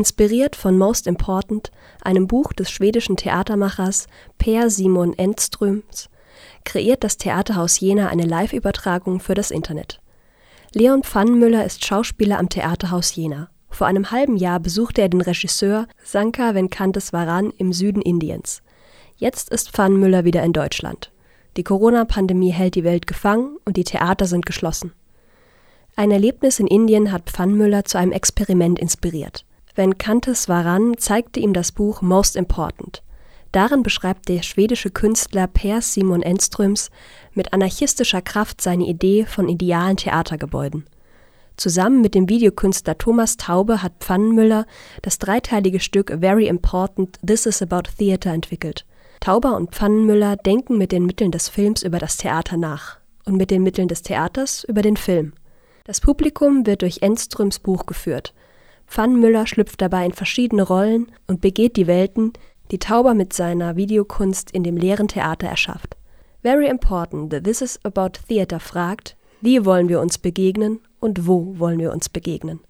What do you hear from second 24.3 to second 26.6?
geschlossen. Ein Erlebnis